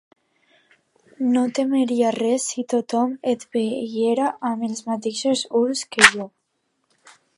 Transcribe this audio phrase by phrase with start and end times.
[1.33, 6.27] No temeria res si tothom et veiera amb els mateixos ulls que jo.